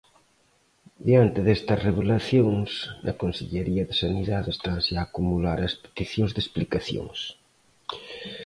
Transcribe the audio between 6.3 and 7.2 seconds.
de explicacións.